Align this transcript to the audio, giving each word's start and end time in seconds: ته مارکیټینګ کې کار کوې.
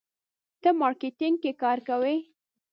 ته 0.61 0.69
مارکیټینګ 0.79 1.37
کې 1.43 1.51
کار 1.61 1.77
کوې. 1.87 2.15